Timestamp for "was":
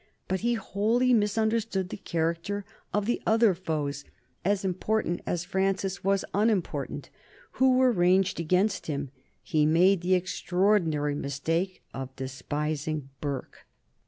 6.03-6.25